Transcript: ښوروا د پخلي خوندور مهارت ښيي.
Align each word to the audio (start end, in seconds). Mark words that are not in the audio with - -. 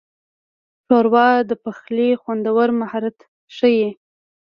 ښوروا 0.85 1.29
د 1.49 1.51
پخلي 1.63 2.09
خوندور 2.21 2.67
مهارت 2.81 3.17
ښيي. 3.55 3.89